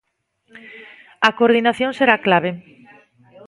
A 1.27 1.29
coordinación 1.37 1.91
será 1.99 2.15
clave. 2.25 2.51